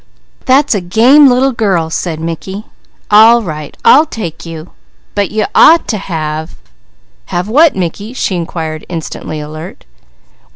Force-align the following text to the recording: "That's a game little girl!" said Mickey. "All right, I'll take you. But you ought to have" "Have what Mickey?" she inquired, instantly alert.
"That's 0.45 0.73
a 0.73 0.81
game 0.81 1.27
little 1.29 1.51
girl!" 1.51 1.91
said 1.91 2.19
Mickey. 2.19 2.63
"All 3.11 3.43
right, 3.43 3.77
I'll 3.85 4.07
take 4.07 4.47
you. 4.47 4.71
But 5.13 5.29
you 5.29 5.45
ought 5.53 5.87
to 5.89 5.99
have" 5.99 6.55
"Have 7.27 7.47
what 7.47 7.75
Mickey?" 7.75 8.13
she 8.13 8.33
inquired, 8.35 8.83
instantly 8.89 9.39
alert. 9.39 9.85